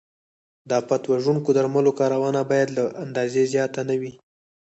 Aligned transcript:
د 0.67 0.69
آفت 0.81 1.03
وژونکو 1.13 1.49
درملو 1.57 1.91
کارونه 1.99 2.39
باید 2.51 2.69
له 2.77 2.83
اندازې 3.05 3.41
زیات 3.53 3.73
نه 3.89 3.95
وي. 4.01 4.11